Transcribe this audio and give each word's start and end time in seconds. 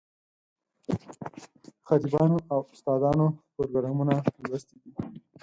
خطیبانو 1.87 2.37
او 2.51 2.59
استادانو 2.73 3.25
پروګرامونه 3.53 4.15
لوستلي 4.49 4.77
دي. 4.93 5.03